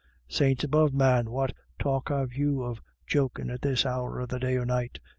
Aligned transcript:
"Saints 0.27 0.63
above, 0.63 0.95
man, 0.95 1.29
what 1.29 1.53
talk 1.77 2.09
have 2.09 2.33
you 2.33 2.63
of 2.63 2.81
jok 3.07 3.37
in' 3.37 3.51
at 3.51 3.61
this 3.61 3.85
hour 3.85 4.19
of 4.19 4.29
the 4.29 4.39
day 4.39 4.55
or 4.55 4.65
night?" 4.65 4.97